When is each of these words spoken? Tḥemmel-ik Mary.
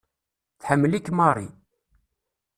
Tḥemmel-ik 0.61 1.07
Mary. 1.17 1.47